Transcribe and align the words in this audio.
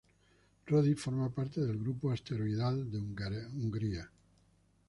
Roddy 0.65 0.95
forma 0.95 1.29
parte 1.31 1.61
del 1.61 1.77
grupo 1.77 2.09
asteroidal 2.09 2.89
de 2.91 2.97
Hungaria. 2.97 4.09